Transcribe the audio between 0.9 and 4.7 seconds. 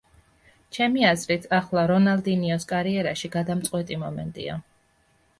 აზრით, ახლა რონალდინიოს კარიერაში გადამწყვეტი მომენტია.